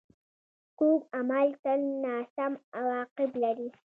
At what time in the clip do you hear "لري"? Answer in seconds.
3.43-3.69